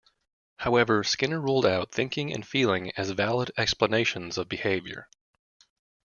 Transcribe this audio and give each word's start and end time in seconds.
However, 0.57 1.03
Skinner 1.03 1.39
ruled 1.39 1.63
out 1.63 1.91
thinking 1.91 2.33
and 2.33 2.43
feeling 2.43 2.91
as 2.97 3.11
valid 3.11 3.51
"explanations" 3.55 4.39
of 4.39 4.49
behavior. 4.49 5.07